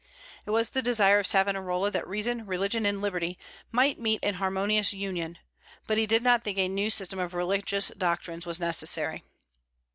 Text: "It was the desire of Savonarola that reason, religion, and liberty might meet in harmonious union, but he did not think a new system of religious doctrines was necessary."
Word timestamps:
"It 0.47 0.49
was 0.49 0.71
the 0.71 0.81
desire 0.81 1.19
of 1.19 1.27
Savonarola 1.27 1.91
that 1.91 2.07
reason, 2.07 2.47
religion, 2.47 2.87
and 2.87 3.01
liberty 3.03 3.37
might 3.71 3.99
meet 3.99 4.23
in 4.23 4.33
harmonious 4.33 4.93
union, 4.93 5.37
but 5.85 5.99
he 5.99 6.07
did 6.07 6.23
not 6.23 6.43
think 6.43 6.57
a 6.57 6.67
new 6.67 6.89
system 6.89 7.19
of 7.19 7.35
religious 7.35 7.89
doctrines 7.89 8.47
was 8.47 8.59
necessary." 8.59 9.23